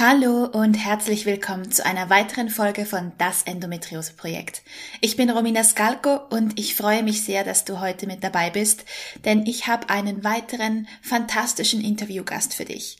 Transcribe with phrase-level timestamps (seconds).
[0.00, 4.62] Hallo und herzlich willkommen zu einer weiteren Folge von Das Endometriose Projekt.
[5.02, 8.86] Ich bin Romina Skalko und ich freue mich sehr, dass du heute mit dabei bist,
[9.26, 12.96] denn ich habe einen weiteren fantastischen Interviewgast für dich.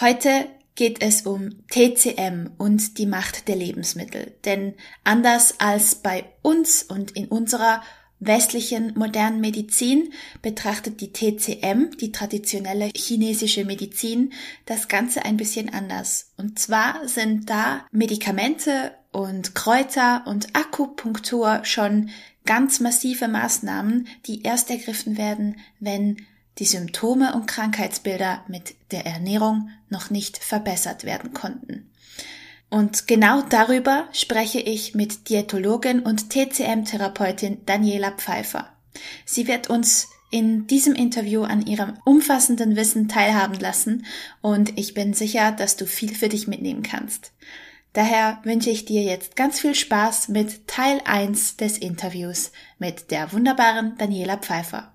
[0.00, 6.82] Heute geht es um TCM und die Macht der Lebensmittel, denn anders als bei uns
[6.82, 7.82] und in unserer
[8.20, 14.32] westlichen modernen Medizin betrachtet die TCM, die traditionelle chinesische Medizin,
[14.66, 16.32] das Ganze ein bisschen anders.
[16.36, 22.10] Und zwar sind da Medikamente und Kräuter und Akupunktur schon
[22.44, 26.18] ganz massive Maßnahmen, die erst ergriffen werden, wenn
[26.58, 31.90] die Symptome und Krankheitsbilder mit der Ernährung noch nicht verbessert werden konnten.
[32.70, 38.72] Und genau darüber spreche ich mit Diätologin und TCM-Therapeutin Daniela Pfeiffer.
[39.24, 44.06] Sie wird uns in diesem Interview an ihrem umfassenden Wissen teilhaben lassen
[44.40, 47.32] und ich bin sicher, dass du viel für dich mitnehmen kannst.
[47.92, 53.32] Daher wünsche ich dir jetzt ganz viel Spaß mit Teil 1 des Interviews mit der
[53.32, 54.92] wunderbaren Daniela Pfeiffer.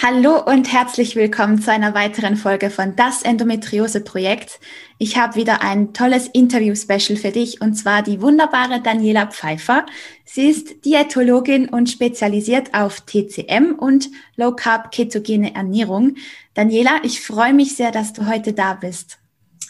[0.00, 4.60] Hallo und herzlich willkommen zu einer weiteren Folge von Das Endometriose Projekt.
[4.96, 9.86] Ich habe wieder ein tolles Interview-Special für dich und zwar die wunderbare Daniela Pfeiffer.
[10.24, 16.14] Sie ist Diätologin und spezialisiert auf TCM und Low Carb ketogene Ernährung.
[16.54, 19.18] Daniela, ich freue mich sehr, dass du heute da bist.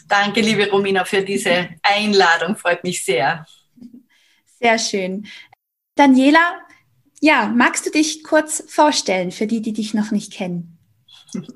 [0.07, 2.55] Danke, liebe Romina, für diese Einladung.
[2.55, 3.47] Freut mich sehr.
[4.59, 5.25] Sehr schön.
[5.95, 6.61] Daniela,
[7.19, 10.77] ja, magst du dich kurz vorstellen für die, die dich noch nicht kennen?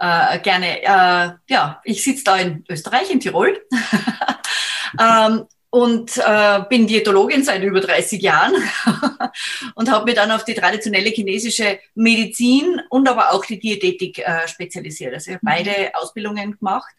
[0.00, 0.82] Äh, gerne.
[0.82, 3.64] Äh, ja, ich sitze da in Österreich, in Tirol.
[5.00, 8.54] ähm, und äh, bin Diätologin seit über 30 Jahren
[9.74, 14.46] und habe mich dann auf die traditionelle chinesische Medizin und aber auch die Diätetik äh,
[14.46, 15.14] spezialisiert.
[15.14, 15.94] Also ich habe beide mhm.
[15.94, 16.94] Ausbildungen gemacht,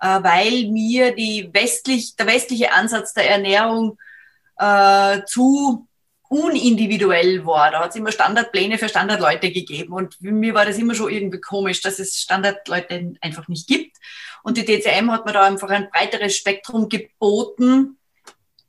[0.00, 3.98] äh, weil mir die westlich, der westliche Ansatz der Ernährung
[4.56, 5.86] äh, zu
[6.34, 7.70] unindividuell war.
[7.70, 9.92] Da hat es immer Standardpläne für Standardleute gegeben.
[9.92, 13.96] Und mir war das immer schon irgendwie komisch, dass es Standardleute einfach nicht gibt.
[14.42, 17.98] Und die DCM hat mir da einfach ein breiteres Spektrum geboten.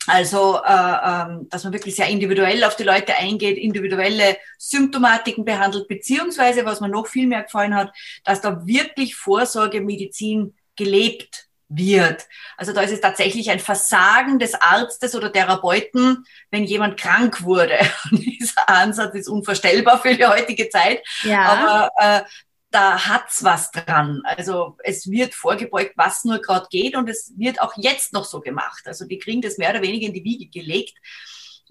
[0.07, 5.87] Also, äh, ähm, dass man wirklich sehr individuell auf die Leute eingeht, individuelle Symptomatiken behandelt,
[5.87, 7.91] beziehungsweise, was mir noch viel mehr gefallen hat,
[8.23, 11.47] dass da wirklich Vorsorgemedizin gelebt
[11.77, 12.27] wird.
[12.57, 17.77] Also da ist es tatsächlich ein Versagen des Arztes oder Therapeuten, wenn jemand krank wurde.
[18.11, 21.03] Und dieser Ansatz ist unvorstellbar für die heutige Zeit.
[21.23, 21.41] Ja.
[21.43, 22.23] Aber äh,
[22.71, 24.21] da hat's was dran.
[24.25, 28.41] Also es wird vorgebeugt, was nur gerade geht und es wird auch jetzt noch so
[28.41, 28.83] gemacht.
[28.85, 30.97] Also die kriegen das mehr oder weniger in die Wiege gelegt.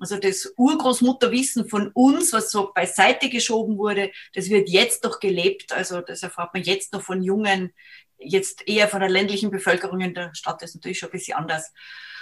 [0.00, 5.72] Also das Urgroßmutterwissen von uns, was so beiseite geschoben wurde, das wird jetzt noch gelebt.
[5.72, 7.72] Also das erfahrt man jetzt noch von jungen
[8.18, 11.72] jetzt eher von der ländlichen Bevölkerung in der Stadt ist natürlich schon ein bisschen anders.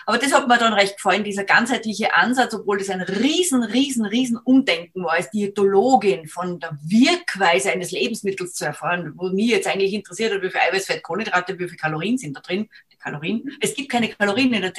[0.04, 4.04] Aber das hat mir dann recht gefallen, dieser ganzheitliche Ansatz, obwohl das ein riesen, riesen,
[4.04, 9.68] riesen Umdenken war, als Diätologin von der Wirkweise eines Lebensmittels zu erfahren, wo mich jetzt
[9.68, 12.68] eigentlich interessiert hat, wie viel Eiweiß, Fett, Kohlenhydrate, wie viel Kalorien sind da drin.
[12.98, 13.44] Kalorien.
[13.60, 14.72] Es gibt keine Kalorien in der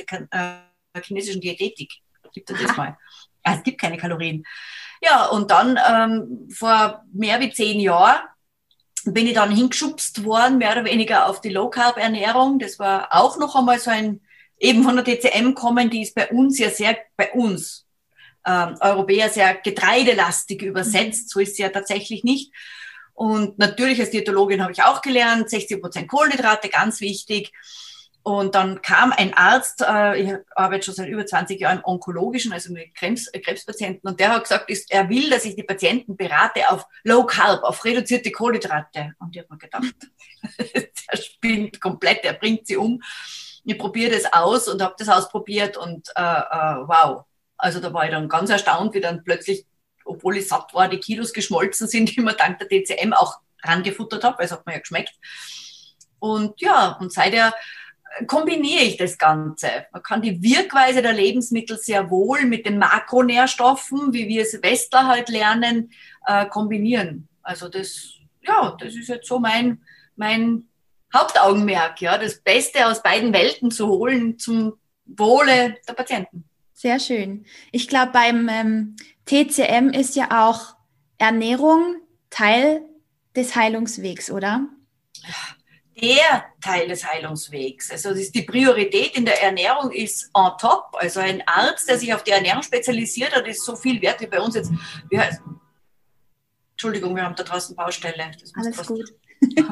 [0.94, 1.92] äh, chinesischen Diätetik.
[2.34, 2.98] Gibt es das mal?
[3.46, 4.44] Ja, es gibt keine Kalorien.
[5.02, 8.22] Ja, und dann ähm, vor mehr wie zehn Jahren
[9.06, 12.60] bin ich dann hingeschubst worden, mehr oder weniger auf die Low-Carb-Ernährung.
[12.60, 14.22] Das war auch noch einmal so ein,
[14.58, 17.86] eben von der TCM kommen, die ist bei uns ja sehr, bei uns,
[18.46, 21.30] ähm, Europäer sehr getreidelastig übersetzt.
[21.30, 22.54] So ist sie ja tatsächlich nicht.
[23.14, 27.52] Und natürlich als Diätologin habe ich auch gelernt, 60 Prozent Kohlenhydrate, ganz wichtig.
[28.24, 32.54] Und dann kam ein Arzt, äh, ich arbeite schon seit über 20 Jahren im Onkologischen,
[32.54, 36.16] also mit Krebs, Krebspatienten, und der hat gesagt, ist, er will, dass ich die Patienten
[36.16, 39.14] berate auf Low Carb, auf reduzierte Kohlenhydrate.
[39.20, 39.94] Und ich habe mir gedacht,
[40.58, 43.04] der spinnt komplett, er bringt sie um.
[43.66, 47.26] Ich probiere das aus und habe das ausprobiert und äh, äh, wow.
[47.58, 49.66] Also da war ich dann ganz erstaunt, wie dann plötzlich,
[50.06, 54.24] obwohl ich satt war, die Kilos geschmolzen sind, die man dank der DCM auch rangefuttert
[54.24, 55.14] habe, weil es hat mir ja geschmeckt.
[56.20, 57.54] Und ja, und seit er
[58.28, 59.86] kombiniere ich das Ganze.
[59.92, 65.08] Man kann die Wirkweise der Lebensmittel sehr wohl mit den Makronährstoffen, wie wir es Westler
[65.08, 65.92] halt lernen,
[66.26, 67.28] äh, kombinieren.
[67.42, 69.82] Also das, ja, das ist jetzt so mein,
[70.16, 70.68] mein
[71.14, 74.74] Hauptaugenmerk, ja, das Beste aus beiden Welten zu holen zum
[75.06, 76.46] Wohle der Patienten.
[76.74, 77.46] Sehr schön.
[77.72, 78.96] Ich glaube, beim ähm,
[79.26, 80.76] TCM ist ja auch
[81.18, 81.98] Ernährung
[82.30, 82.82] Teil
[83.36, 84.68] des Heilungswegs, oder?
[86.02, 87.92] Der Teil des Heilungswegs.
[87.92, 90.88] Also das ist die Priorität in der Ernährung ist on top.
[90.94, 94.28] Also ein Arzt, der sich auf die Ernährung spezialisiert hat, ist so viel wert wie
[94.28, 94.72] bei uns jetzt.
[95.16, 95.42] Heißt,
[96.72, 98.32] Entschuldigung, wir haben da draußen Baustelle.
[98.56, 99.14] Alles gut.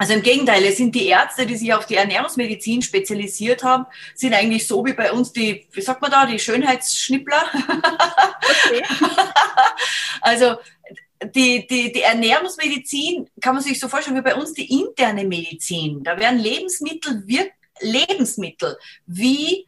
[0.00, 4.32] Also im Gegenteil, es sind die Ärzte, die sich auf die Ernährungsmedizin spezialisiert haben, sind
[4.32, 7.42] eigentlich so wie bei uns die, wie sagt man da, die Schönheitsschnippler.
[8.64, 8.84] Okay.
[10.20, 10.56] also
[11.24, 16.02] die, die, die Ernährungsmedizin kann man sich so vorstellen wie bei uns die interne Medizin.
[16.02, 17.24] Da werden Lebensmittel,
[17.80, 19.66] Lebensmittel wie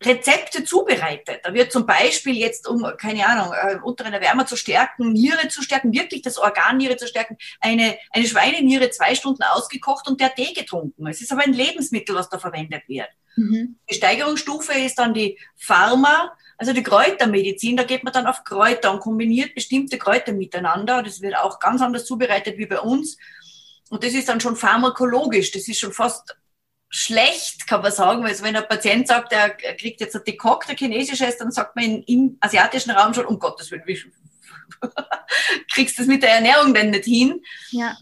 [0.00, 1.40] Rezepte zubereitet.
[1.42, 5.60] Da wird zum Beispiel jetzt, um, keine Ahnung, äh, unteren Erwärmer zu stärken, Niere zu
[5.60, 10.34] stärken, wirklich das Organ Niere zu stärken, eine, eine Schweineniere zwei Stunden ausgekocht und der
[10.34, 11.08] Tee getrunken.
[11.08, 13.08] Es ist aber ein Lebensmittel, was da verwendet wird.
[13.34, 13.76] Mhm.
[13.90, 17.76] Die Steigerungsstufe ist dann die Pharma, also die Kräutermedizin.
[17.76, 21.02] Da geht man dann auf Kräuter und kombiniert bestimmte Kräuter miteinander.
[21.02, 23.16] Das wird auch ganz anders zubereitet wie bei uns.
[23.88, 25.52] Und das ist dann schon pharmakologisch.
[25.52, 26.36] Das ist schon fast
[26.90, 30.76] schlecht, kann man sagen, weil wenn ein Patient sagt, er kriegt jetzt ein Dekokt, ein
[30.76, 34.02] chinesisches, dann sagt man im asiatischen Raum schon, um Gottes Willen, wie
[35.72, 37.42] kriegst du das mit der Ernährung denn nicht hin?
[37.70, 37.96] Ja.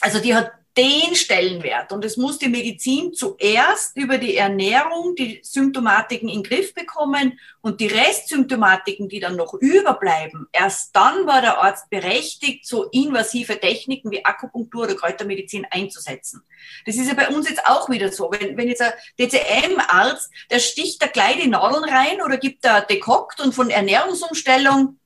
[0.00, 1.92] Also die hat den Stellenwert.
[1.92, 7.38] Und es muss die Medizin zuerst über die Ernährung die Symptomatiken in den Griff bekommen
[7.60, 13.60] und die Restsymptomatiken, die dann noch überbleiben, erst dann war der Arzt berechtigt, so invasive
[13.60, 16.42] Techniken wie Akupunktur oder Kräutermedizin einzusetzen.
[16.86, 18.30] Das ist ja bei uns jetzt auch wieder so.
[18.32, 22.80] Wenn, wenn jetzt ein DCM-Arzt, der sticht da gleich die Nadeln rein oder gibt da
[22.80, 24.98] Dekokt und von Ernährungsumstellung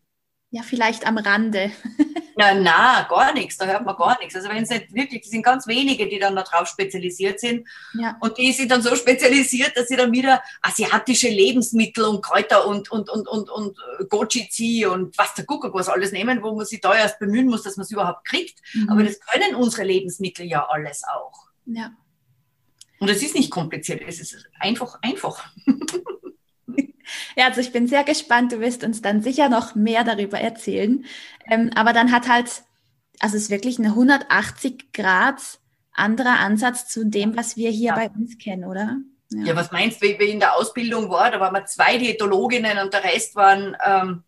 [0.51, 1.71] ja, vielleicht am Rande.
[2.39, 4.37] Ja, na, gar nichts, da hört man gar nichts.
[4.37, 7.67] Also wenn es nicht wirklich, die sind ganz wenige, die dann darauf spezialisiert sind.
[7.95, 8.17] Ja.
[8.21, 12.93] Und die sind dann so spezialisiert, dass sie dann wieder asiatische Lebensmittel und Kräuter und,
[12.93, 16.81] und, und, und, und Goji-Zi und was der Kuckuck was alles nehmen, wo man sich
[16.81, 18.61] da erst bemühen muss, dass man es überhaupt kriegt.
[18.73, 18.89] Mhm.
[18.89, 21.49] Aber das können unsere Lebensmittel ja alles auch.
[21.67, 21.91] Ja.
[23.01, 25.45] Und es ist nicht kompliziert, es ist einfach, einfach.
[27.37, 28.53] Ja, also ich bin sehr gespannt.
[28.53, 31.05] Du wirst uns dann sicher noch mehr darüber erzählen.
[31.47, 32.63] Ähm, aber dann hat halt,
[33.21, 35.41] also es ist wirklich eine 180 Grad
[35.93, 37.95] anderer Ansatz zu dem, was wir hier ja.
[37.95, 38.99] bei uns kennen, oder?
[39.31, 39.45] Ja.
[39.47, 41.33] ja, was meinst du, wie wir in der Ausbildung waren?
[41.33, 44.23] Da waren wir zwei Diätologinnen und der Rest waren ähm,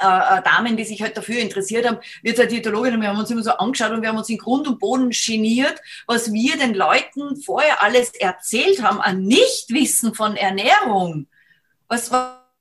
[0.00, 1.98] äh, äh, Damen, die sich halt dafür interessiert haben.
[2.22, 4.66] Wir zwei Diätologinnen, wir haben uns immer so angeschaut und wir haben uns in Grund
[4.66, 11.26] und Boden geniert, was wir den Leuten vorher alles erzählt haben an Nichtwissen von Ernährung
[11.94, 12.10] was,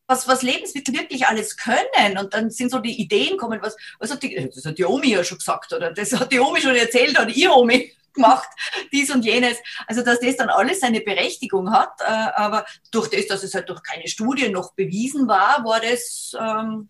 [0.07, 2.18] was, was Lebensmittel wirklich alles können.
[2.19, 5.09] Und dann sind so die Ideen kommen, was, was hat die, das hat die Omi
[5.09, 8.47] ja schon gesagt, oder das hat die Omi schon erzählt, hat ihr Omi gemacht,
[8.91, 9.57] dies und jenes.
[9.88, 13.69] Also, dass das dann alles seine Berechtigung hat, äh, aber durch das, dass es halt
[13.69, 16.89] durch keine Studie noch bewiesen war, war das, ähm,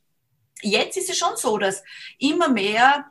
[0.62, 1.84] jetzt ist es schon so, dass
[2.20, 3.06] immer mehr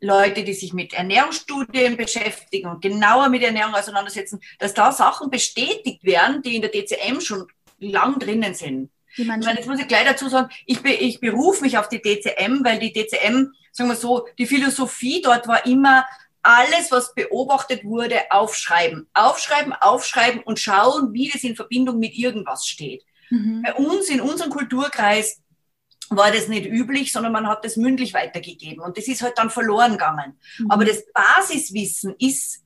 [0.00, 6.04] Leute, die sich mit Ernährungsstudien beschäftigen und genauer mit Ernährung auseinandersetzen, dass da Sachen bestätigt
[6.04, 7.46] werden, die in der DCM schon
[7.78, 8.90] lang drinnen sind.
[9.16, 12.02] Ich meine, jetzt muss ich gleich dazu sagen, ich, be, ich berufe mich auf die
[12.02, 16.04] DCM, weil die DCM, sagen wir so, die Philosophie dort war immer,
[16.42, 19.08] alles, was beobachtet wurde, aufschreiben.
[19.14, 23.02] Aufschreiben, aufschreiben und schauen, wie das in Verbindung mit irgendwas steht.
[23.30, 23.62] Mhm.
[23.62, 25.40] Bei uns, in unserem Kulturkreis,
[26.10, 28.82] war das nicht üblich, sondern man hat das mündlich weitergegeben.
[28.84, 30.38] Und das ist halt dann verloren gegangen.
[30.58, 30.70] Mhm.
[30.70, 32.63] Aber das Basiswissen ist,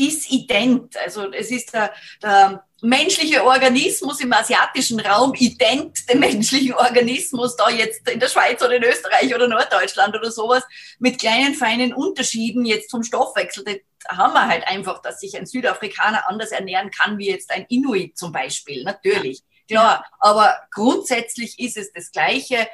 [0.00, 0.96] ist ident.
[0.96, 1.92] Also es ist der,
[2.22, 8.62] der menschliche Organismus im asiatischen Raum ident dem menschlichen Organismus, da jetzt in der Schweiz
[8.62, 10.64] oder in Österreich oder Norddeutschland oder sowas,
[10.98, 13.64] mit kleinen, feinen Unterschieden jetzt zum Stoffwechsel.
[13.64, 13.76] Das
[14.08, 18.16] haben wir halt einfach, dass sich ein Südafrikaner anders ernähren kann, wie jetzt ein Inuit
[18.16, 18.82] zum Beispiel.
[18.82, 20.04] Natürlich, klar.
[20.18, 22.66] Aber grundsätzlich ist es das Gleiche.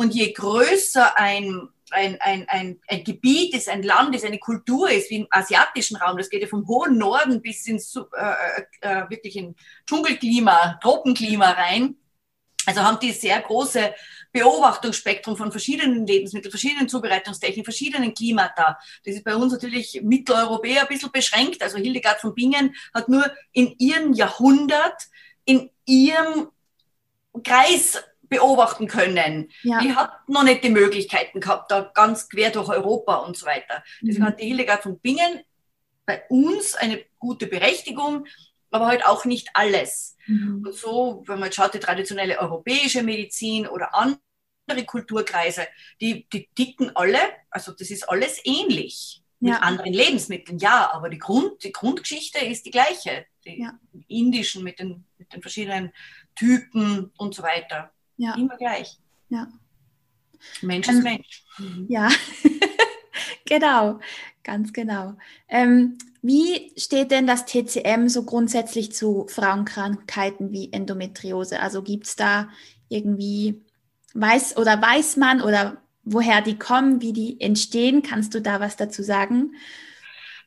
[0.00, 4.90] Und je größer ein ein, ein, ein, ein Gebiet ist, ein Land ist, eine Kultur
[4.90, 6.16] ist, wie im asiatischen Raum.
[6.16, 9.54] Das geht ja vom hohen Norden bis ins äh, äh, äh, wirklich in
[9.86, 11.96] Dschungelklima, Tropenklima rein.
[12.64, 13.94] Also haben die sehr große
[14.32, 18.78] Beobachtungsspektrum von verschiedenen Lebensmitteln, verschiedenen Zubereitungstechniken, verschiedenen Klimata.
[19.04, 21.62] Das ist bei uns natürlich Mitteleuropäer ein bisschen beschränkt.
[21.62, 25.08] Also Hildegard von Bingen hat nur in ihrem Jahrhundert,
[25.44, 26.48] in ihrem
[27.42, 29.50] Kreis beobachten können.
[29.62, 29.80] Ja.
[29.80, 33.82] Die hat noch nicht die Möglichkeiten gehabt, da ganz quer durch Europa und so weiter.
[34.00, 34.28] Deswegen mhm.
[34.28, 35.40] hat die Hildegard von Bingen
[36.06, 38.26] bei uns eine gute Berechtigung,
[38.70, 40.16] aber halt auch nicht alles.
[40.26, 40.62] Mhm.
[40.64, 45.66] Und so, wenn man jetzt schaut, die traditionelle europäische Medizin oder andere Kulturkreise,
[46.00, 47.18] die, die ticken alle,
[47.50, 49.22] also das ist alles ähnlich.
[49.40, 49.58] mit ja.
[49.58, 53.26] anderen Lebensmitteln, ja, aber die, Grund, die Grundgeschichte ist die gleiche.
[53.44, 53.72] Die ja.
[54.06, 55.92] indischen mit den, mit den verschiedenen
[56.36, 57.90] Typen und so weiter.
[58.20, 58.34] Ja.
[58.34, 58.98] Immer gleich.
[59.30, 59.48] Ja.
[60.60, 61.44] Mensch ist ähm, Mensch.
[61.58, 61.86] Mhm.
[61.88, 62.08] Ja,
[63.46, 63.98] genau,
[64.44, 65.14] ganz genau.
[65.48, 71.60] Ähm, wie steht denn das TCM so grundsätzlich zu Frauenkrankheiten wie Endometriose?
[71.60, 72.50] Also gibt es da
[72.90, 73.64] irgendwie,
[74.12, 78.02] weiß oder weiß man oder woher die kommen, wie die entstehen?
[78.02, 79.54] Kannst du da was dazu sagen?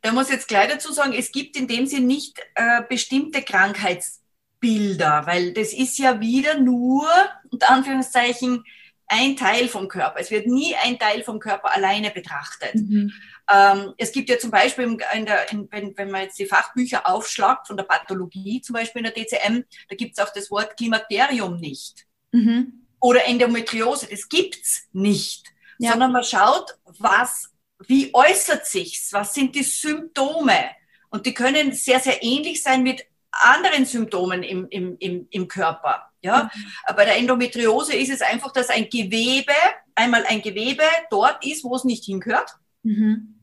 [0.04, 3.42] Da muss ich jetzt gleich dazu sagen, es gibt in dem Sinne nicht äh, bestimmte
[3.42, 7.08] Krankheitsbilder, weil das ist ja wieder nur,
[7.54, 8.66] unter Anführungszeichen,
[9.08, 10.20] ein Teil vom Körper.
[10.20, 12.76] Es wird nie ein Teil vom Körper alleine betrachtet.
[12.76, 13.12] Mhm.
[13.52, 17.08] Ähm, es gibt ja zum Beispiel, in der, in, wenn, wenn man jetzt die Fachbücher
[17.08, 20.78] aufschlagt, von der Pathologie zum Beispiel in der DCM, da gibt es auch das Wort
[20.78, 22.06] Klimakterium nicht.
[22.32, 22.86] Mhm.
[23.00, 25.48] Oder Endometriose, das gibt's nicht.
[25.78, 25.92] Ja.
[25.92, 27.52] Sondern man schaut, was,
[27.88, 29.12] wie äußert sich's?
[29.12, 30.72] Was sind die Symptome?
[31.10, 36.13] Und die können sehr, sehr ähnlich sein mit anderen Symptomen im, im, im, im Körper.
[36.24, 36.50] Ja?
[36.54, 36.96] Mhm.
[36.96, 39.54] Bei der Endometriose ist es einfach, dass ein Gewebe,
[39.94, 42.50] einmal ein Gewebe dort ist, wo es nicht hingehört.
[42.82, 43.40] Mhm.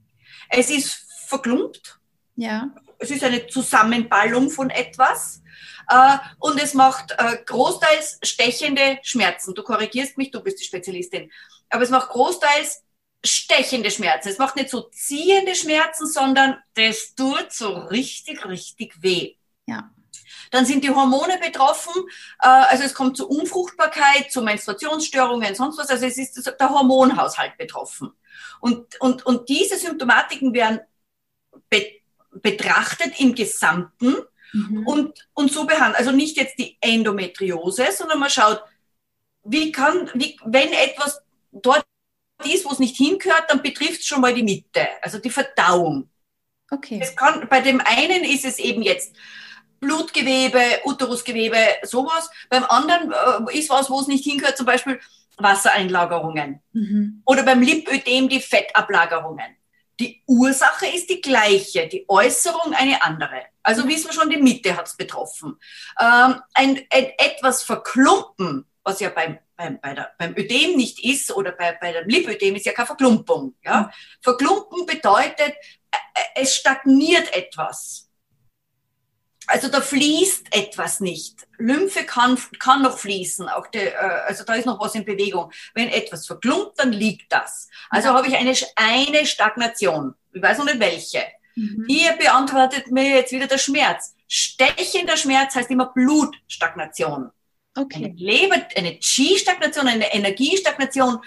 [0.49, 2.01] Es ist verklumpt.
[2.37, 2.71] Ja.
[2.99, 5.43] Es ist eine Zusammenballung von etwas.
[5.89, 9.55] Äh, und es macht äh, großteils stechende Schmerzen.
[9.55, 11.31] Du korrigierst mich, du bist die Spezialistin.
[11.69, 12.83] Aber es macht großteils
[13.25, 14.29] stechende Schmerzen.
[14.29, 19.37] Es macht nicht so ziehende Schmerzen, sondern das tut so richtig, richtig weh.
[19.67, 19.91] Ja.
[20.51, 21.93] Dann sind die Hormone betroffen,
[22.43, 25.91] äh, also es kommt zu Unfruchtbarkeit, zu Menstruationsstörungen, sonst was.
[25.91, 28.13] Also es ist der Hormonhaushalt betroffen.
[28.61, 30.81] Und, und, und diese Symptomatiken werden
[31.69, 32.01] be
[32.33, 34.15] betrachtet im Gesamten
[34.53, 34.87] mhm.
[34.87, 35.99] und, und so behandelt.
[35.99, 38.63] Also nicht jetzt die Endometriose, sondern man schaut,
[39.43, 41.85] wie kann, wie, wenn etwas dort
[42.45, 46.09] ist, wo es nicht hingehört, dann betrifft es schon mal die Mitte, also die Verdauung.
[46.71, 47.01] Okay.
[47.03, 49.17] Es kann, bei dem einen ist es eben jetzt
[49.81, 52.31] Blutgewebe, Uterusgewebe, sowas.
[52.49, 53.13] Beim anderen
[53.49, 55.01] äh, ist was, wo es nicht hingehört, zum Beispiel
[55.39, 56.63] Wassereinlagerungen.
[56.73, 57.23] Mhm.
[57.25, 59.57] Oder beim Lipödem die Fettablagerungen.
[59.99, 63.43] Die Ursache ist die gleiche, die Äußerung eine andere.
[63.63, 65.59] Also wissen wir schon, die Mitte hat es betroffen.
[66.01, 71.31] Ähm, ein, ein, etwas verklumpen, was ja beim, beim, bei der, beim Ödem nicht ist,
[71.33, 73.55] oder bei, bei dem Lipödem ist ja keine Verklumpung.
[73.63, 73.81] Ja?
[73.81, 73.87] Mhm.
[74.23, 75.55] Verklumpen bedeutet,
[76.35, 78.10] es stagniert etwas.
[79.51, 81.49] Also da fließt etwas nicht.
[81.59, 85.51] Lymphe kann, kann noch fließen, auch der, äh, also da ist noch was in Bewegung.
[85.75, 87.69] Wenn etwas verklumpt, dann liegt das.
[87.91, 88.15] Also ja.
[88.15, 90.15] habe ich eine, eine Stagnation.
[90.33, 91.25] Ich weiß noch nicht welche.
[91.57, 91.85] Mhm.
[91.89, 94.15] Hier beantwortet mir jetzt wieder der Schmerz.
[94.29, 97.31] Stechender Schmerz heißt immer Blutstagnation.
[97.77, 98.05] Okay.
[98.05, 101.19] Eine Leber, eine Chi-Stagnation, eine Energiestagnation,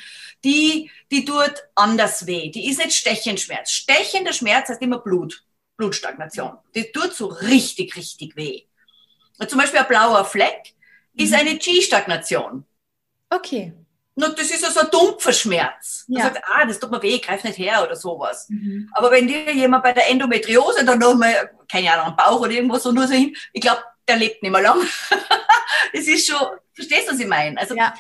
[0.46, 2.50] die, die tut anders weh.
[2.52, 3.72] Die ist nicht Stechenschmerz.
[3.72, 5.44] Stechender Schmerz heißt immer Blut.
[5.78, 6.58] Blutstagnation.
[6.76, 8.64] Die tut so richtig, richtig weh.
[9.40, 10.74] Und zum Beispiel ein blauer Fleck
[11.16, 11.38] ist mhm.
[11.38, 12.66] eine G-Stagnation.
[13.30, 13.74] Okay.
[14.16, 16.06] No, das ist also ein dumpfer Schmerz.
[16.08, 16.24] Ja.
[16.24, 18.48] Sagt, ah, das tut mir weh, greif nicht her oder sowas.
[18.48, 18.90] Mhm.
[18.94, 22.52] Aber wenn dir jemand bei der Endometriose dann noch mal, keine Ahnung, am Bauch oder
[22.52, 24.80] irgendwo so nur so hin, ich glaube, der lebt nicht mehr lang.
[25.94, 27.60] das ist schon, verstehst du, was ich meine?
[27.60, 27.94] Also, ja.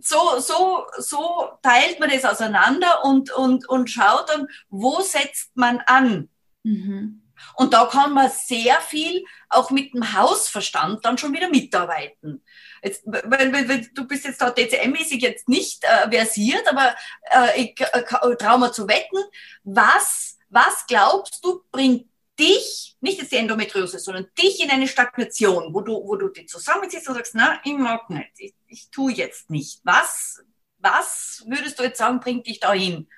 [0.00, 5.80] so, so, so teilt man das auseinander und, und, und schaut dann, wo setzt man
[5.80, 6.30] an?
[6.62, 7.22] Mhm.
[7.54, 12.42] Und da kann man sehr viel auch mit dem Hausverstand dann schon wieder mitarbeiten.
[12.82, 16.94] Jetzt, weil, weil, du bist jetzt da DCM-mäßig jetzt nicht äh, versiert, aber
[17.30, 18.02] äh, ich äh,
[18.36, 19.18] traue mir zu wetten,
[19.64, 22.06] was, was glaubst du, bringt
[22.38, 26.48] dich, nicht jetzt die Endometriose, sondern dich in eine Stagnation, wo du, wo du dich
[26.48, 29.80] zusammenziehst und sagst, na, ich mag nicht, ich, ich tue jetzt nicht.
[29.84, 30.42] Was,
[30.78, 33.08] was würdest du jetzt sagen, bringt dich dahin?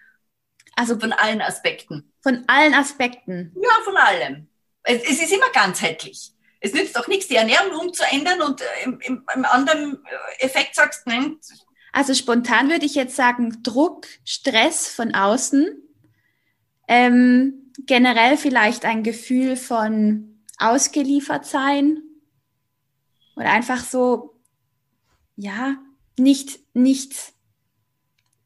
[0.76, 2.12] Also von allen Aspekten.
[2.22, 3.54] Von allen Aspekten.
[3.60, 4.48] Ja, von allem.
[4.82, 6.32] Es, es ist immer ganzheitlich.
[6.60, 10.02] Es nützt auch nichts, die Ernährung umzuändern und äh, im, im, im anderen
[10.38, 11.38] äh, Effekt sagst, nein.
[11.92, 15.80] Also spontan würde ich jetzt sagen, Druck, Stress von außen,
[16.88, 22.02] ähm, generell vielleicht ein Gefühl von ausgeliefert sein
[23.36, 24.40] oder einfach so,
[25.36, 25.76] ja,
[26.18, 27.14] nicht, nicht,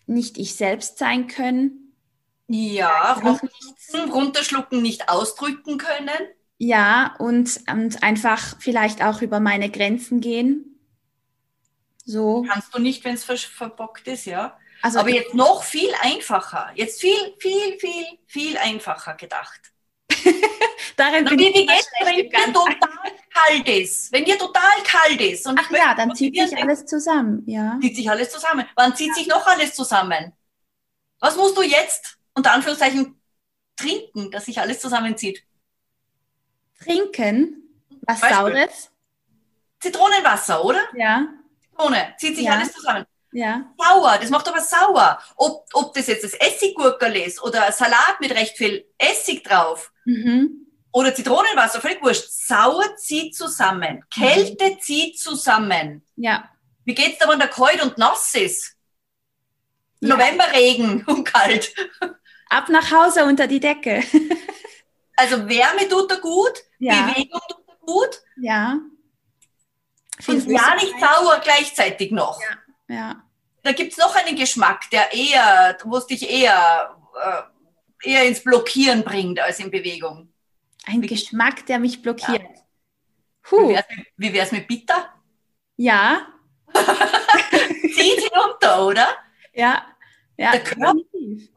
[0.07, 1.88] nicht ich selbst sein können.
[2.49, 6.11] Ja, runterschlucken, runterschlucken, nicht ausdrücken können.
[6.57, 10.81] Ja, und, und einfach vielleicht auch über meine Grenzen gehen.
[12.05, 12.47] So.
[12.51, 14.59] Kannst du nicht, wenn es ver verbockt ist, ja.
[14.81, 16.71] Also, Aber jetzt noch viel einfacher.
[16.75, 19.61] Jetzt viel, viel, viel, viel einfacher gedacht.
[20.97, 24.13] Darin bin wie, wie geht's, wenn dir total kalt ist?
[24.13, 25.47] Wenn dir total kalt ist.
[25.47, 27.79] Und Ach ja, dann zieht sich alles zusammen, ja.
[27.81, 28.67] Zieht sich alles zusammen.
[28.75, 29.15] Wann zieht ja.
[29.15, 30.33] sich noch alles zusammen?
[31.21, 33.21] Was musst du jetzt unter Anführungszeichen
[33.77, 35.45] trinken, dass sich alles zusammenzieht?
[36.83, 37.63] Trinken?
[38.03, 38.37] Was Beispiel.
[38.37, 38.91] Saures?
[39.81, 40.81] Zitronenwasser, oder?
[40.97, 41.27] Ja.
[41.71, 42.53] Zitrone, zieht sich Ja.
[42.53, 43.05] alles zusammen.
[43.33, 43.71] Ja.
[43.79, 45.21] Sauer, das macht aber sauer.
[45.37, 50.67] Ob, ob das jetzt das Essiggurkerl ist oder Salat mit recht viel Essig drauf Mhm.
[50.93, 52.25] oder Zitronenwasser, völlig wurscht.
[52.31, 54.03] Sauer zieht zusammen.
[54.13, 56.07] Kälte zieht zusammen.
[56.17, 56.49] Ja.
[56.85, 58.77] Wie geht's da, wenn der kalt und nass ist?
[60.01, 60.09] Ja.
[60.17, 61.75] Novemberregen und kalt.
[62.51, 64.03] Ab nach Hause unter die Decke.
[65.21, 67.09] Also Wärme tut er gut, Ja.
[67.09, 68.79] Bewegung tut er gut Ja.
[70.29, 72.41] Und ja nicht sauer gleichzeitig noch.
[72.89, 73.21] Ja.
[73.65, 79.03] Da gibt's noch einen Geschmack, der eher, wo es dich eher, äh, eher ins Blockieren
[79.03, 80.33] bringt als in Bewegung.
[80.87, 82.43] Ein Geschmack, der mich blockiert.
[82.43, 83.69] Wie Huh.
[83.71, 85.13] wär's mit, wie wär's mit Bitter?
[85.77, 86.29] Ja.
[86.75, 89.09] Zieht hinunter, oder?
[89.53, 89.85] Ja.
[90.37, 90.53] Ja.
[90.53, 91.51] Der Körper- definitiv.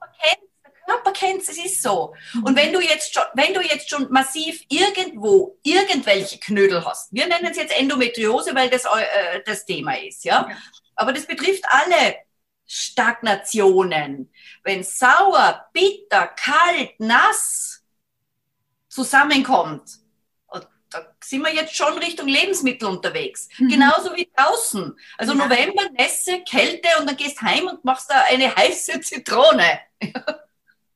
[0.91, 2.13] Körper kennt's, es ist so.
[2.43, 7.27] Und wenn du jetzt schon, wenn du jetzt schon massiv irgendwo irgendwelche Knödel hast, wir
[7.27, 10.49] nennen es jetzt Endometriose, weil das äh, das Thema ist, ja?
[10.95, 12.15] Aber das betrifft alle
[12.65, 14.31] Stagnationen.
[14.63, 17.83] Wenn sauer, bitter, kalt, nass
[18.87, 19.89] zusammenkommt,
[20.47, 23.47] und da sind wir jetzt schon Richtung Lebensmittel unterwegs.
[23.57, 23.69] Mhm.
[23.69, 24.97] Genauso wie draußen.
[25.17, 25.45] Also Ja.
[25.47, 29.79] November, Nässe, Kälte und dann gehst heim und machst da eine heiße Zitrone.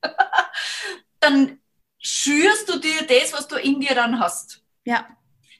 [1.19, 1.59] dann
[2.00, 4.62] schürst du dir das, was du in dir dann hast.
[4.83, 5.07] Ja.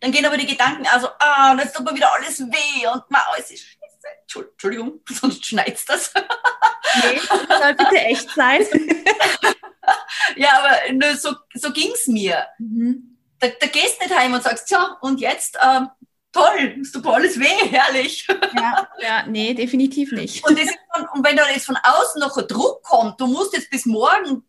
[0.02, 3.20] Dann gehen aber die Gedanken, also, ah, jetzt tut mir wieder alles weh und ma,
[3.32, 4.08] alles ist scheiße.
[4.28, 6.14] Entschu- Entschuldigung, sonst schneit's das.
[6.14, 8.62] Nee, das soll bitte echt sein.
[10.36, 12.46] ja, aber nur so, so ging's mir.
[12.60, 13.18] Mhm.
[13.40, 15.90] Da, da gehst nicht heim und sagst, ja, und jetzt, ähm,
[16.36, 18.28] toll, es tut alles weh, herrlich.
[18.56, 20.48] Ja, ja, nee, definitiv nicht.
[20.48, 23.70] Und, dann, und wenn dann jetzt von außen noch ein Druck kommt, du musst jetzt
[23.70, 24.44] bis morgen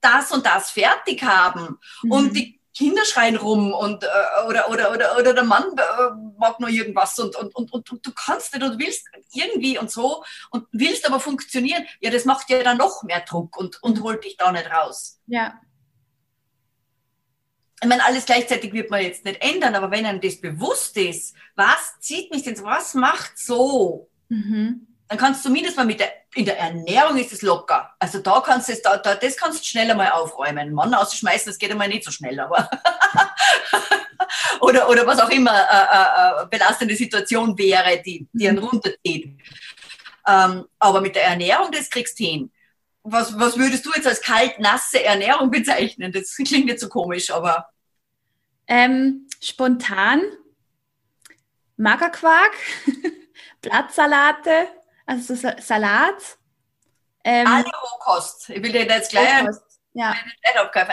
[0.00, 2.34] das und das fertig haben und Mhm.
[2.34, 4.08] die Kinder schreien rum und äh,
[4.48, 8.06] oder, oder, oder, oder der Mann äh, mag nur irgendwas und, und, und, und, und
[8.06, 12.48] du kannst nicht und willst irgendwie und so und willst aber funktionieren, ja, das macht
[12.48, 15.20] ja dann noch mehr Druck und, und holt dich da nicht raus.
[15.26, 15.60] Ja,
[17.82, 21.34] Ich meine, alles gleichzeitig wird man jetzt nicht ändern, aber wenn einem das bewusst ist,
[21.56, 24.86] was zieht mich denn, so, was macht so, mhm.
[25.08, 27.92] dann kannst du zumindest mal mit der, in der Ernährung ist es locker.
[27.98, 30.72] Also da kannst du es, da, da, das kannst du schneller mal aufräumen.
[30.72, 32.70] Mann ausschmeißen, das geht einmal nicht so schnell, aber
[34.60, 39.40] oder, oder was auch immer äh, äh, belastende Situation wäre, die, die einen runterzieht.
[40.28, 42.52] Ähm, aber mit der Ernährung, das kriegst du hin.
[43.02, 46.12] Was, was würdest du jetzt als kalt-nasse Ernährung bezeichnen?
[46.12, 47.71] Das klingt jetzt so komisch, aber
[48.74, 50.22] Ähm, spontan
[51.76, 52.54] Magerquark,
[53.60, 54.66] Blattsalate,
[55.04, 56.38] also so Sa- Salat.
[57.22, 58.48] Ähm, alle Rohkost.
[58.48, 59.71] Ich will dir jetzt gleich Rohkost.
[59.94, 60.16] Ja.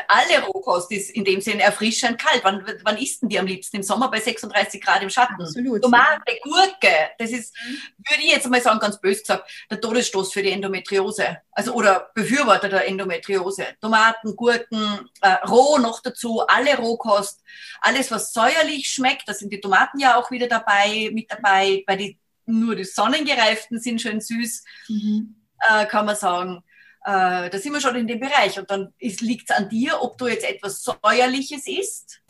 [0.08, 2.44] Alle Rohkost ist in dem Sinn erfrischend kalt.
[2.44, 3.78] Wann, wann isst denn die am liebsten?
[3.78, 5.42] Im Sommer bei 36 Grad im Schatten.
[5.42, 5.82] absolut.
[5.82, 10.44] Tomate, Gurke, das ist, würde ich jetzt mal sagen, ganz böse gesagt, der Todesstoß für
[10.44, 11.38] die Endometriose.
[11.52, 13.68] Also, oder Befürworter der Endometriose.
[13.80, 17.42] Tomaten, Gurken, äh, roh noch dazu, alle Rohkost.
[17.82, 21.98] Alles, was säuerlich schmeckt, da sind die Tomaten ja auch wieder dabei, mit dabei, weil
[21.98, 25.36] die, nur die sonnengereiften sind schön süß Mhm.
[25.70, 26.64] äh, kann man sagen.
[27.04, 28.60] Äh, da sind wir schon in dem Bereich.
[28.60, 32.22] Und dann liegt es an dir, ob du jetzt etwas Säuerliches isst.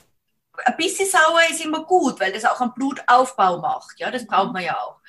[0.65, 3.99] Ein bisschen sauer ist immer gut, weil das auch einen Blutaufbau macht.
[3.99, 4.99] Ja, das braucht man ja auch.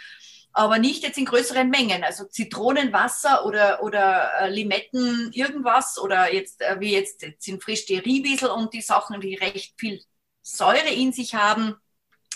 [0.52, 2.02] Aber nicht jetzt in größeren Mengen.
[2.02, 7.86] Also Zitronenwasser oder, oder äh, Limetten irgendwas oder jetzt, äh, wie jetzt, jetzt sind frisch
[7.86, 10.02] die Riebisel und die Sachen, die recht viel
[10.42, 11.76] Säure in sich haben.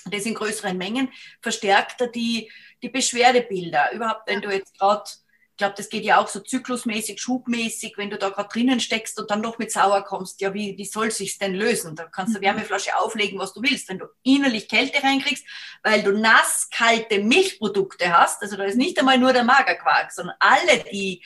[0.06, 1.10] Das in größeren Mengen
[1.40, 3.92] verstärkt er die, die Beschwerdebilder.
[3.92, 5.10] Überhaupt, wenn du jetzt gerade
[5.54, 9.20] ich glaube, das geht ja auch so zyklusmäßig, schubmäßig, wenn du da gerade drinnen steckst
[9.20, 11.94] und dann noch mit Sauer kommst, ja, wie, wie soll sich's denn lösen?
[11.94, 12.44] Da kannst du Mhm.
[12.46, 13.88] Wärmeflasche auflegen, was du willst.
[13.88, 15.44] Wenn du innerlich Kälte reinkriegst,
[15.84, 20.34] weil du nass kalte Milchprodukte hast, also da ist nicht einmal nur der Magerquark, sondern
[20.40, 21.22] alle, die,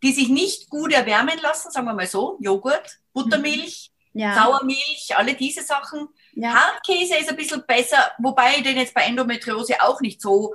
[0.00, 5.34] die sich nicht gut erwärmen lassen, sagen wir mal so, Joghurt, Buttermilch, Ja, Sauermilch, alle
[5.34, 6.06] diese Sachen.
[6.34, 6.54] ja.
[6.54, 10.54] Hartkäse ist ein bisschen besser, wobei ich den jetzt bei Endometriose auch nicht so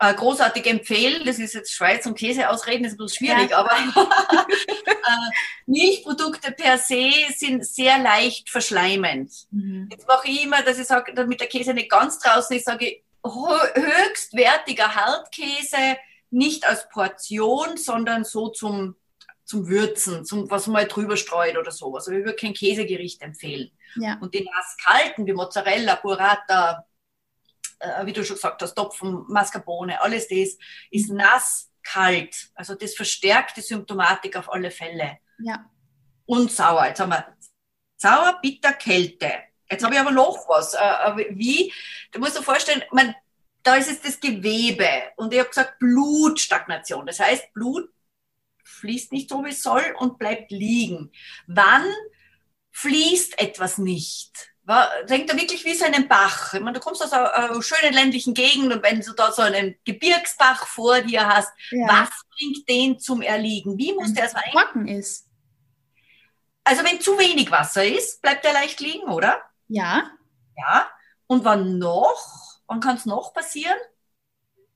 [0.00, 1.22] äh, großartig empfehlen.
[1.26, 3.58] Das ist jetzt Schweiz und Käse ausreden, ist ein bisschen schwierig, Ja.
[3.58, 3.70] aber
[4.86, 5.30] äh,
[5.66, 9.32] Milchprodukte per se sind sehr leicht verschleimend.
[9.50, 9.88] Mhm.
[9.90, 12.86] Jetzt mache ich immer, dass ich sage, damit der Käse nicht ganz draußen ist, sage
[12.86, 15.96] ich hö- höchstwertiger Hartkäse,
[16.30, 18.96] nicht als Portion, sondern so zum,
[19.44, 21.94] zum Würzen, zum, was man mal drüber streut oder so.
[21.94, 23.70] Also ich würde kein Käsegericht empfehlen.
[23.96, 24.18] ja.
[24.20, 26.84] Und die nasskalten, wie Mozzarella, Burrata,
[27.78, 30.56] äh, wie du schon gesagt hast, Topfen, Mascarpone, alles das
[30.90, 32.50] ist nasskalt.
[32.54, 35.18] Also das verstärkt die Symptomatik auf alle Fälle.
[35.40, 35.70] Ja.
[36.26, 36.86] und sauer.
[36.86, 37.36] Jetzt haben wir
[37.96, 39.32] sauer, bitter, Kälte.
[39.70, 40.74] Jetzt habe ich aber noch was.
[40.74, 41.72] Äh, wie?
[42.12, 43.14] Du musst dir vorstellen, man,
[43.62, 44.88] da ist es das Gewebe.
[45.16, 47.06] Und ich habe gesagt, Blutstagnation.
[47.06, 47.90] Das heißt, Blut
[48.64, 51.10] fließt nicht so, wie es soll und bleibt liegen.
[51.46, 51.84] Wann
[52.72, 54.52] fließt etwas nicht?
[55.08, 56.52] Denkt da wirklich wie so einen Bach.
[56.52, 59.76] Ich meine, du kommst aus einer schönen ländlichen Gegend und wenn du da so einen
[59.84, 61.86] Gebirgsbach vor dir hast, ja.
[61.88, 63.78] was bringt den zum Erliegen?
[63.78, 64.50] Wie muss wenn der sein?
[64.52, 65.26] Trocken ist.
[66.64, 69.40] Also wenn zu wenig Wasser ist, bleibt der leicht liegen, oder?
[69.68, 70.10] Ja.
[70.56, 70.90] Ja.
[71.26, 72.60] Und wann noch?
[72.66, 73.76] Wann kann es noch passieren?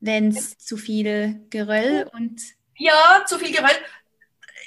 [0.01, 2.41] Wenn es zu viel Geröll und
[2.77, 3.77] ja, zu viel Geröll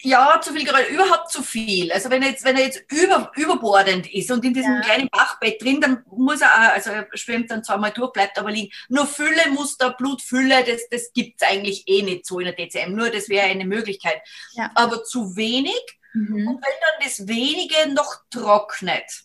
[0.05, 1.91] ja, zu viel Geröll, überhaupt zu viel.
[1.91, 4.81] Also wenn er jetzt, wenn er jetzt über, überbordend ist und in diesem ja.
[4.81, 8.51] kleinen Bachbett drin, dann muss er, auch, also er schwimmt dann zweimal durch, bleibt aber
[8.51, 8.71] liegen.
[8.87, 12.93] Nur Fülle muss da, Blutfülle, das, das gibt's eigentlich eh nicht so in der DCM.
[12.93, 14.21] Nur das wäre eine Möglichkeit.
[14.53, 14.71] Ja.
[14.75, 15.81] Aber zu wenig.
[16.13, 16.47] Mhm.
[16.47, 19.23] Und wenn dann das wenige noch trocknet.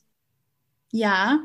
[0.93, 1.39] Ja.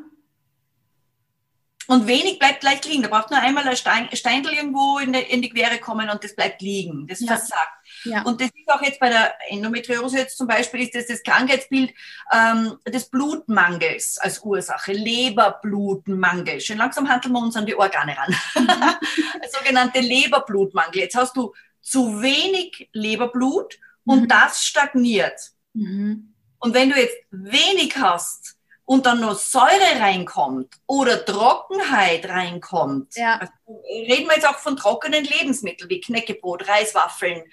[1.88, 3.04] Und wenig bleibt gleich liegen.
[3.04, 6.24] Da braucht nur einmal ein Stein, Steindl irgendwo in, der, in die Quere kommen und
[6.24, 7.06] das bleibt liegen.
[7.08, 7.28] Das ja.
[7.28, 7.85] versagt.
[8.06, 8.22] Ja.
[8.24, 11.94] Und das ist auch jetzt bei der Endometriose jetzt zum Beispiel, ist das das Krankheitsbild
[12.32, 16.62] ähm, des Blutmangels als Ursache, Leberblutmangel.
[16.62, 18.36] Schön langsam handeln wir uns an die Organe ran.
[18.56, 19.48] Mhm.
[19.60, 21.00] sogenannte Leberblutmangel.
[21.02, 24.28] Jetzt hast du zu wenig Leberblut und mhm.
[24.28, 25.52] das stagniert.
[25.74, 26.34] Mhm.
[26.60, 28.55] Und wenn du jetzt wenig hast,
[28.86, 33.38] und dann noch Säure reinkommt oder Trockenheit reinkommt, ja.
[33.40, 37.44] also reden wir jetzt auch von trockenen Lebensmitteln wie Knäckebrot, Reiswaffeln,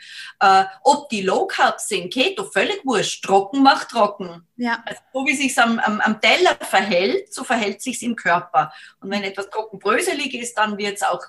[0.41, 4.47] äh, ob die Low Carb sind, Keto, völlig wurscht, trocken macht trocken.
[4.57, 4.83] Ja.
[4.85, 8.73] Also so wie sich am, am, am Teller verhält, so verhält sich's im Körper.
[9.01, 11.23] Und wenn etwas trockenbröselig ist, dann wird's auch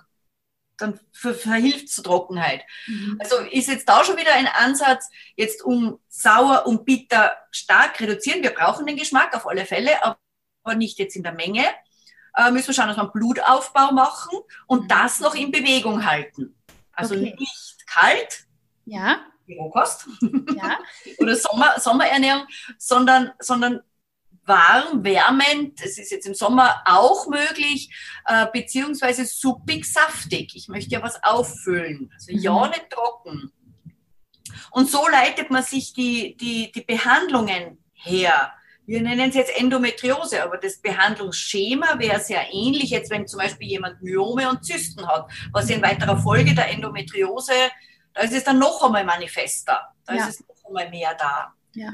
[0.77, 2.63] dann verhilft zur Trockenheit.
[2.87, 3.17] Mhm.
[3.19, 8.43] Also ist jetzt da schon wieder ein Ansatz, jetzt um sauer und bitter stark reduzieren.
[8.43, 10.17] Wir brauchen den Geschmack auf alle Fälle, aber
[10.75, 11.63] nicht jetzt in der Menge.
[12.35, 14.87] Äh, müssen wir schauen, dass wir einen Blutaufbau machen und mhm.
[14.87, 16.55] das noch in Bewegung halten.
[16.93, 17.35] Also okay.
[17.37, 18.45] nicht kalt,
[18.85, 19.21] ja.
[19.45, 20.07] wie Rohkost
[20.55, 20.79] ja.
[21.19, 23.81] oder Sommer, Sommerernährung, sondern, sondern
[24.45, 27.89] warm, wärmend, es ist jetzt im Sommer auch möglich,
[28.25, 30.55] äh, beziehungsweise suppig, saftig.
[30.55, 32.11] Ich möchte ja was auffüllen.
[32.13, 32.39] Also mhm.
[32.39, 33.51] ja, nicht trocken.
[34.71, 38.53] Und so leitet man sich die, die, die Behandlungen her.
[38.85, 43.69] Wir nennen es jetzt Endometriose, aber das Behandlungsschema wäre sehr ähnlich, jetzt wenn zum Beispiel
[43.69, 47.53] jemand Myome und Zysten hat, was in weiterer Folge der Endometriose,
[48.13, 50.27] da ist es dann noch einmal manifester, da ja.
[50.27, 51.53] ist es noch einmal mehr da.
[51.75, 51.93] Ja.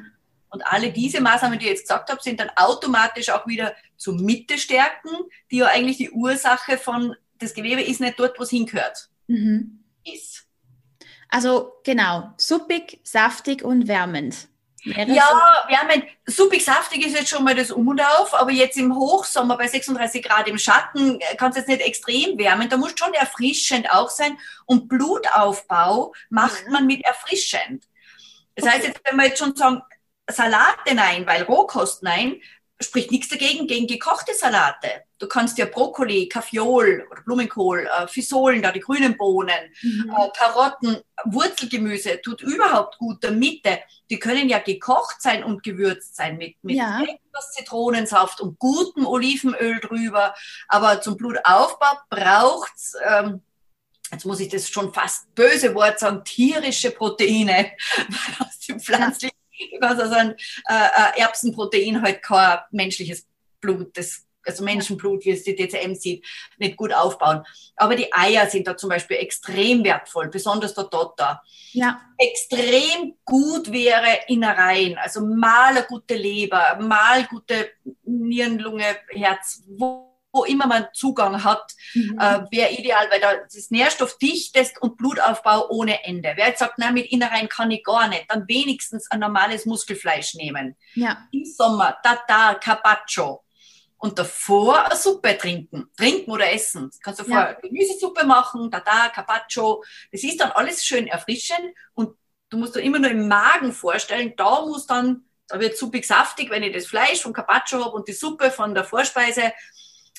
[0.50, 4.14] Und alle diese Maßnahmen, die ich jetzt gesagt habe, sind dann automatisch auch wieder zu
[4.14, 5.10] Mitte stärken,
[5.52, 9.10] die ja eigentlich die Ursache von, das Gewebe ist nicht dort, wo es hingehört.
[9.28, 9.84] Mhm.
[10.04, 10.48] Ist.
[11.28, 14.48] Also genau, suppig, saftig und wärmend.
[14.84, 16.06] Ja, wärmend.
[16.26, 19.68] Suppig, saftig ist jetzt schon mal das Um und Auf, aber jetzt im Hochsommer bei
[19.68, 22.70] 36 Grad im Schatten kann es jetzt nicht extrem wärmen.
[22.70, 24.38] Da muss schon erfrischend auch sein.
[24.66, 26.72] Und Blutaufbau macht mhm.
[26.72, 27.84] man mit erfrischend.
[28.56, 29.82] Das heißt, jetzt, wenn wir jetzt schon sagen,
[30.30, 32.42] Salate nein, weil Rohkost nein,
[32.82, 35.04] spricht nichts dagegen gegen gekochte Salate.
[35.18, 40.10] Du kannst ja Brokkoli, Kaffeeol oder Blumenkohl, äh, Fisolen, da die grünen Bohnen, mhm.
[40.18, 43.80] äh, Karotten, Wurzelgemüse, tut überhaupt gut der Mitte.
[44.10, 47.02] Die können ja gekocht sein und gewürzt sein mit, mit ja.
[47.02, 50.34] etwas Zitronensaft und gutem Olivenöl drüber.
[50.70, 53.42] Aber zum Blutaufbau braucht's ähm,
[54.12, 57.72] jetzt muss ich das schon fast böse Wort sagen, tierische Proteine
[58.40, 59.39] aus dem pflanzlichen
[59.72, 60.36] du kannst also ein
[60.68, 63.28] äh, Erbsenprotein halt kein menschliches
[63.62, 66.26] Blut, das also Menschenblut, wie es die DCM sieht,
[66.58, 67.44] nicht gut aufbauen.
[67.76, 71.42] Aber die Eier sind da zum Beispiel extrem wertvoll, besonders der Dotter.
[71.72, 72.02] Ja.
[72.18, 77.72] Extrem gut wäre Innereien, also mal eine gute Leber, mal gute
[78.04, 82.18] Nierenlunge, Herz, wo wo immer man Zugang hat, mhm.
[82.20, 86.34] äh, wäre ideal, weil da das nährstoffdichtest und Blutaufbau ohne Ende.
[86.36, 90.36] Wer jetzt sagt, nein, mit Innereien kann ich gar nicht, dann wenigstens ein normales Muskelfleisch
[90.36, 90.76] nehmen.
[90.96, 91.28] Ja.
[91.32, 93.44] Im Sommer, Tata, Carpaccio.
[94.02, 95.92] Und davor eine Suppe trinken.
[95.98, 96.90] Trinken oder essen.
[97.04, 97.60] Kannst du vorher ja.
[97.60, 99.84] Gemüsesuppe machen, Tata, Carpaccio.
[100.12, 102.16] Das ist dann alles schön erfrischend und
[102.50, 106.50] du musst dir immer nur im Magen vorstellen, da muss dann, da wird suppig saftig,
[106.50, 109.52] wenn ich das Fleisch vom Carpaccio habe und die Suppe von der Vorspeise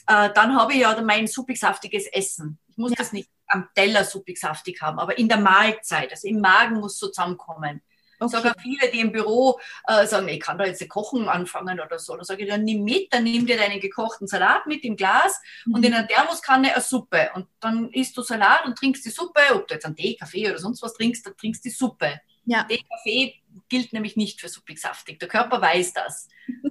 [0.07, 2.59] äh, dann habe ich ja mein suppig-saftiges Essen.
[2.69, 2.97] Ich muss ja.
[2.99, 7.09] das nicht am Teller suppig-saftig haben, aber in der Mahlzeit, also im Magen muss so
[7.09, 7.83] zusammenkommen.
[8.21, 8.37] Okay.
[8.37, 9.59] Sogar viele, die im Büro
[9.89, 12.15] äh, sagen, ich kann da jetzt Kochen anfangen oder so.
[12.15, 15.41] Dann sage ich, dann nimm mit, dann nimm dir deinen gekochten Salat mit im Glas
[15.65, 15.75] mhm.
[15.75, 17.31] und in einer Thermoskanne eine Suppe.
[17.35, 20.51] Und dann isst du Salat und trinkst die Suppe, ob du jetzt einen Tee, Kaffee
[20.51, 22.21] oder sonst was trinkst, dann trinkst die Suppe.
[22.45, 22.67] Ja.
[22.91, 25.19] Kaffee gilt nämlich nicht für suppig-saftig.
[25.19, 26.29] Der Körper weiß das.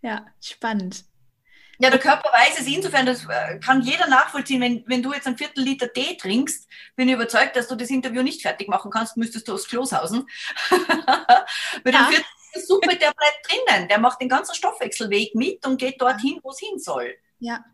[0.00, 1.04] Ja, spannend.
[1.82, 4.60] Ja, der Körper weiß es insofern, das äh, kann jeder nachvollziehen.
[4.60, 7.90] Wenn, wenn du jetzt ein Viertel Liter Tee trinkst, bin ich überzeugt, dass du das
[7.90, 10.28] Interview nicht fertig machen kannst, müsstest du aufs Klos hausen.
[10.70, 12.04] Weil ja.
[12.08, 13.88] Viertel Liter Suppe, der bleibt drinnen.
[13.88, 17.16] Der macht den ganzen Stoffwechselweg mit und geht dorthin, wo es hin soll.
[17.40, 17.64] Ja.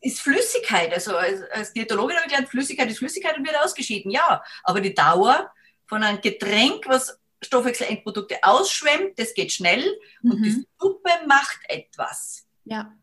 [0.00, 4.10] Ist Flüssigkeit, also als, als Diätologin habe ich gelernt, Flüssigkeit ist Flüssigkeit und wird ausgeschieden,
[4.10, 4.42] ja.
[4.62, 5.52] Aber die Dauer
[5.86, 9.84] von einem Getränk, was Stoffwechselendprodukte ausschwemmt, das geht schnell
[10.22, 10.30] mhm.
[10.30, 10.66] und die.
[10.78, 12.46] Suppe macht etwas.
[12.64, 12.97] Ja.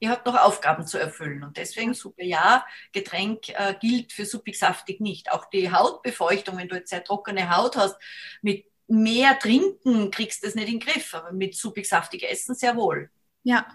[0.00, 5.00] Ihr habt noch Aufgaben zu erfüllen und deswegen Suppe ja, Getränk äh, gilt für suppig-saftig
[5.00, 5.30] nicht.
[5.30, 7.96] Auch die Hautbefeuchtung, wenn du jetzt sehr trockene Haut hast,
[8.42, 12.76] mit mehr Trinken kriegst du es nicht in den Griff, aber mit suppig-saftig Essen sehr
[12.76, 13.10] wohl.
[13.42, 13.66] Ja,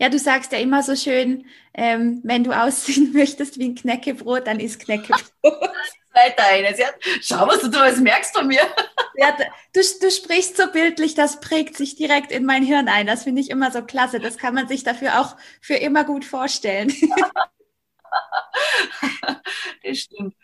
[0.00, 4.46] ja, du sagst ja immer so schön, ähm, wenn du aussehen möchtest wie ein Knäckebrot,
[4.46, 5.30] dann ist Knäckebrot.
[6.12, 6.78] Weiter eines.
[6.78, 6.88] Ja,
[7.20, 8.62] schau, was du alles merkst von mir.
[9.16, 9.36] Ja,
[9.74, 13.06] du, du sprichst so bildlich, das prägt sich direkt in mein Hirn ein.
[13.06, 14.18] Das finde ich immer so klasse.
[14.18, 16.90] Das kann man sich dafür auch für immer gut vorstellen.
[19.84, 20.34] das stimmt.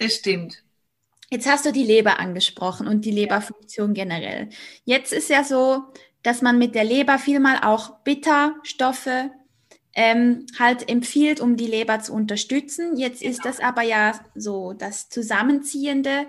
[0.00, 0.64] Das stimmt.
[1.30, 4.48] Jetzt hast du die Leber angesprochen und die Leberfunktion generell.
[4.84, 5.84] Jetzt ist ja so,
[6.24, 9.30] dass man mit der Leber vielmal auch Bitterstoffe
[9.94, 12.96] ähm, halt empfiehlt, um die Leber zu unterstützen.
[12.96, 16.26] Jetzt ist das aber ja so das Zusammenziehende,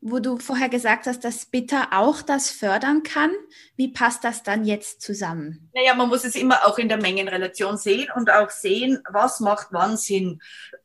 [0.00, 3.32] wo du vorher gesagt hast, dass Bitter auch das fördern kann.
[3.76, 5.70] Wie passt das dann jetzt zusammen?
[5.74, 9.68] Naja, man muss es immer auch in der Mengenrelation sehen und auch sehen, was macht
[9.70, 10.40] wann Sinn.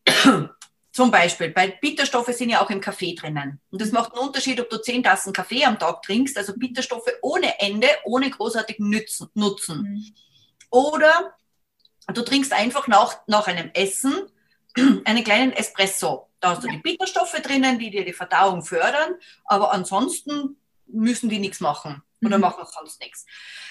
[0.92, 3.60] Zum Beispiel, bei Bitterstoffe sind ja auch im Kaffee drinnen.
[3.70, 7.12] Und das macht einen Unterschied, ob du zehn Tassen Kaffee am Tag trinkst, also Bitterstoffe
[7.22, 9.28] ohne Ende, ohne großartigen Nutzen.
[9.34, 9.82] Nutzen.
[9.82, 10.14] Mhm.
[10.72, 11.36] Oder
[12.14, 14.14] du trinkst einfach nach, nach einem Essen
[15.06, 16.30] einen kleinen Espresso.
[16.40, 21.40] Da hast du die Bitterstoffe drinnen, die dir die Verdauung fördern, aber ansonsten müssen die
[21.40, 22.42] nichts machen oder mhm.
[22.42, 23.26] machen sonst nichts.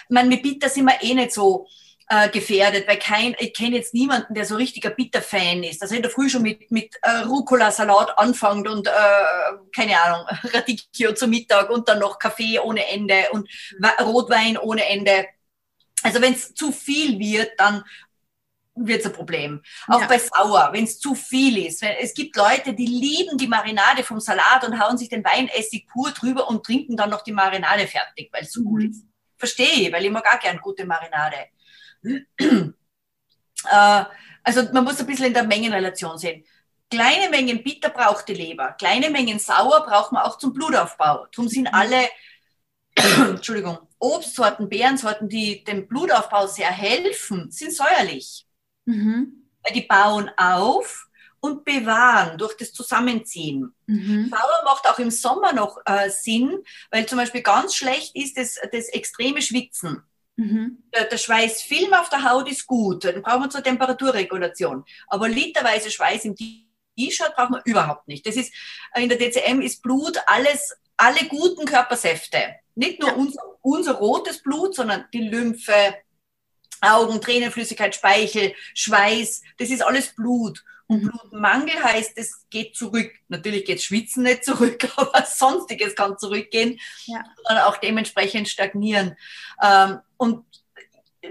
[0.05, 1.67] Ich meine, mit Bitter sind wir eh nicht so
[2.09, 5.83] äh, gefährdet, weil kein, ich kenne jetzt niemanden, der so richtiger Bitter-Fan ist.
[5.83, 8.91] Also in der Früh schon mit, mit äh, Rucola-Salat anfängt und äh,
[9.75, 13.49] keine Ahnung, Radicchio zum Mittag und dann noch Kaffee ohne Ende und
[14.01, 15.27] Rotwein ohne Ende.
[16.03, 17.85] Also wenn es zu viel wird, dann
[18.87, 19.63] wird es ein Problem.
[19.87, 20.07] Auch ja.
[20.07, 21.83] bei Sauer, wenn es zu viel ist.
[21.83, 26.11] Es gibt Leute, die lieben die Marinade vom Salat und hauen sich den Weinessig pur
[26.11, 28.91] drüber und trinken dann noch die Marinade fertig, weil es so gut mhm.
[28.91, 29.05] ist.
[29.37, 31.37] Verstehe ich, weil ich mag auch gern gute Marinade.
[33.69, 34.05] Äh,
[34.45, 36.45] also man muss ein bisschen in der Mengenrelation sehen.
[36.89, 41.27] Kleine Mengen Bitter braucht die Leber, kleine Mengen Sauer braucht man auch zum Blutaufbau.
[41.33, 41.75] Darum sind mhm.
[41.75, 42.09] alle
[43.35, 48.48] Entschuldigung, Obstsorten, Beerensorten, die dem Blutaufbau sehr helfen, sind säuerlich.
[48.89, 49.45] Mhm.
[49.63, 51.09] Weil die bauen auf
[51.41, 53.75] und bewahren durch das Zusammenziehen.
[53.87, 54.29] Mhm.
[54.31, 58.57] Sauer macht auch im Sommer noch äh, Sinn, weil zum Beispiel ganz schlecht ist das,
[58.73, 60.03] das extreme Schwitzen.
[60.37, 60.83] Mhm.
[60.95, 64.85] Der, der, Schweißfilm auf der Haut ist gut, dann brauchen wir zur Temperaturregulation.
[65.09, 68.27] Aber literweise Schweiß im T-Shirt braucht man überhaupt nicht.
[68.27, 68.53] Das ist,
[68.95, 72.55] äh, in der DCM ist Blut alles, alle guten Körpersäfte.
[72.75, 73.17] Nicht nur ja.
[73.17, 75.95] unser, unser rotes Blut, sondern die Lymphe,
[76.81, 80.65] Augen, Tränenflüssigkeit, Speichel, Schweiß, das ist alles Blut.
[80.87, 81.11] Und mhm.
[81.11, 83.13] Blutmangel heißt, es geht zurück.
[83.29, 87.23] Natürlich geht Schwitzen nicht zurück, aber sonstiges kann zurückgehen ja.
[87.49, 89.17] und auch dementsprechend stagnieren.
[89.63, 90.45] Ähm, und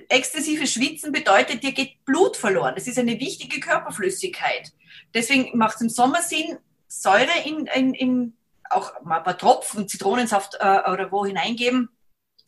[0.09, 2.75] exzessives Schwitzen bedeutet, dir geht Blut verloren.
[2.75, 4.71] Das ist eine wichtige Körperflüssigkeit.
[5.13, 6.57] Deswegen macht es im Sommer Sinn,
[6.87, 8.37] Säure in, in, in
[8.69, 11.89] auch mal ein paar Tropfen Zitronensaft äh, oder wo hineingeben,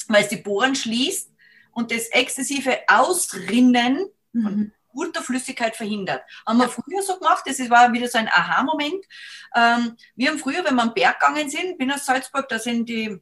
[0.08, 1.32] weil es die Poren schließt
[1.72, 4.44] und das exzessive Ausrinnen mhm.
[4.44, 6.24] von guter Flüssigkeit verhindert.
[6.46, 9.06] Haben wir früher so gemacht, das war wieder so ein Aha-Moment.
[9.56, 12.90] Ähm, wir haben früher, wenn wir am Berg gegangen sind, bin aus Salzburg, da sind
[12.90, 13.20] die,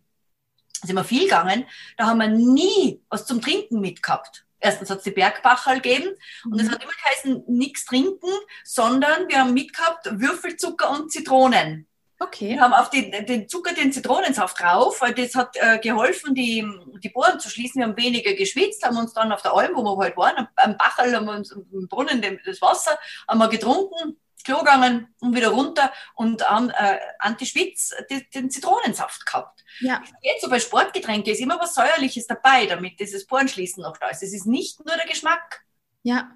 [0.82, 1.66] sind wir viel gegangen,
[1.98, 4.46] da haben wir nie was zum Trinken mitgehabt.
[4.60, 6.72] Erstens hat es die Bergbachel gegeben und es mhm.
[6.72, 8.30] hat immer geheißen, nichts trinken,
[8.64, 11.88] sondern wir haben mitgehabt Würfelzucker und Zitronen.
[12.20, 12.56] Okay.
[12.56, 16.66] Wir haben auf die, den Zucker, den Zitronensaft drauf, weil das hat äh, geholfen, die,
[17.04, 17.80] die Bohren zu schließen.
[17.80, 20.78] Wir haben weniger geschwitzt, haben uns dann auf der Alm, wo wir halt waren, am
[20.78, 25.50] Bachel, haben wir uns im Brunnen das Wasser, haben wir getrunken, Klo gegangen und wieder
[25.50, 27.94] runter und haben äh, Anti-Schwitz
[28.34, 29.64] den Zitronensaft gehabt.
[29.82, 30.02] Ja.
[30.22, 34.24] Jetzt so bei Sportgetränken ist immer was Säuerliches dabei, damit dieses Porenschließen noch da ist.
[34.24, 35.66] Es ist nicht nur der Geschmack.
[36.04, 36.32] Ja.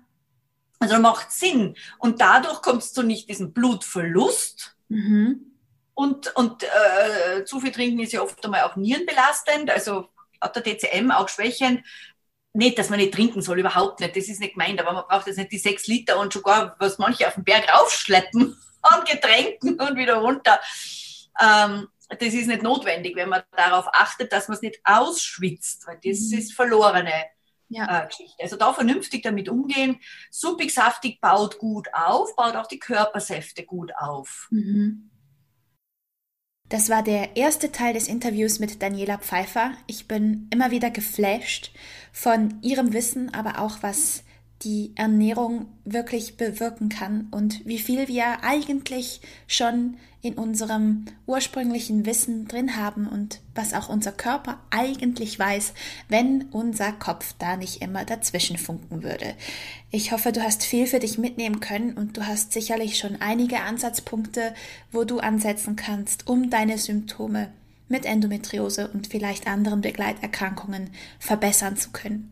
[0.79, 1.77] Also macht Sinn.
[1.99, 4.75] Und dadurch kommst du nicht diesen Blutverlust.
[4.89, 5.50] Mhm
[5.93, 10.07] und, und äh, zu viel trinken ist ja oft einmal auch nierenbelastend, also
[10.39, 11.85] hat der TCM auch schwächend.
[12.53, 14.15] Nicht, dass man nicht trinken soll, überhaupt nicht.
[14.15, 16.97] Das ist nicht gemeint, aber man braucht jetzt nicht die sechs Liter und sogar, was
[16.97, 20.59] manche auf den Berg raufschleppen an Getränken und wieder runter.
[21.41, 25.99] Ähm, das ist nicht notwendig, wenn man darauf achtet, dass man es nicht ausschwitzt, weil
[26.03, 26.39] das mhm.
[26.39, 27.13] ist verlorene
[27.69, 28.03] ja.
[28.03, 28.43] äh, Geschichte.
[28.43, 29.99] Also da vernünftig damit umgehen.
[30.29, 34.47] Suppig, saftig baut gut auf, baut auch die Körpersäfte gut auf.
[34.51, 35.09] Mhm.
[36.71, 39.73] Das war der erste Teil des Interviews mit Daniela Pfeiffer.
[39.87, 41.73] Ich bin immer wieder geflasht
[42.13, 44.23] von ihrem Wissen, aber auch was
[44.63, 52.47] die Ernährung wirklich bewirken kann und wie viel wir eigentlich schon in unserem ursprünglichen Wissen
[52.47, 55.73] drin haben und was auch unser Körper eigentlich weiß,
[56.09, 59.33] wenn unser Kopf da nicht immer dazwischen funken würde.
[59.89, 63.61] Ich hoffe, du hast viel für dich mitnehmen können und du hast sicherlich schon einige
[63.61, 64.53] Ansatzpunkte,
[64.91, 67.49] wo du ansetzen kannst, um deine Symptome
[67.87, 72.31] mit Endometriose und vielleicht anderen Begleiterkrankungen verbessern zu können.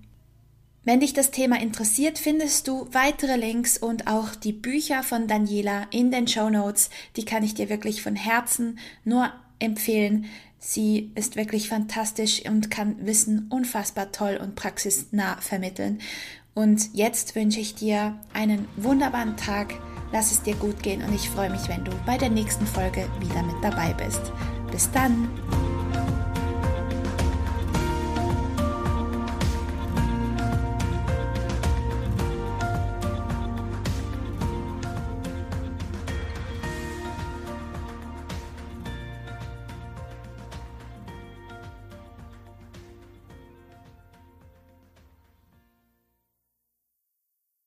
[0.85, 5.87] Wenn dich das Thema interessiert, findest du weitere Links und auch die Bücher von Daniela
[5.91, 6.89] in den Show Notes.
[7.15, 10.25] Die kann ich dir wirklich von Herzen nur empfehlen.
[10.57, 15.99] Sie ist wirklich fantastisch und kann Wissen unfassbar toll und praxisnah vermitteln.
[16.53, 19.73] Und jetzt wünsche ich dir einen wunderbaren Tag.
[20.11, 23.07] Lass es dir gut gehen und ich freue mich, wenn du bei der nächsten Folge
[23.19, 24.21] wieder mit dabei bist.
[24.71, 25.29] Bis dann!